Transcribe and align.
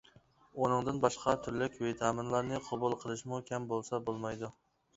ئۇنىڭدىن 0.61 1.01
باشقا 1.03 1.35
تۈرلۈك 1.49 1.77
ۋىتامىنلارنى 1.85 2.63
قوبۇل 2.71 2.99
قىلىشمۇ 3.07 3.43
كەم 3.53 3.71
بولسا 3.75 4.05
بولمايدۇ. 4.11 4.55